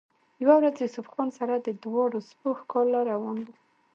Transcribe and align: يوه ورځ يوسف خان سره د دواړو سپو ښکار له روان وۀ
يوه 0.43 0.55
ورځ 0.57 0.75
يوسف 0.83 1.05
خان 1.13 1.29
سره 1.39 1.53
د 1.57 1.67
دواړو 1.83 2.19
سپو 2.29 2.49
ښکار 2.59 2.85
له 2.93 3.01
روان 3.11 3.37
وۀ 3.45 3.53